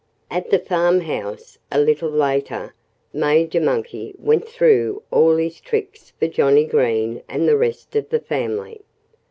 At 0.31 0.49
the 0.49 0.57
farmhouse, 0.57 1.59
a 1.71 1.79
little 1.79 2.09
later, 2.09 2.73
Major 3.13 3.61
Monkey 3.61 4.15
went 4.17 4.47
through 4.47 5.03
all 5.11 5.35
his 5.37 5.61
tricks 5.61 6.11
for 6.19 6.27
Johnnie 6.27 6.65
Green 6.65 7.21
and 7.29 7.47
the 7.47 7.55
rest 7.55 7.95
of 7.95 8.09
the 8.09 8.19
family. 8.19 8.81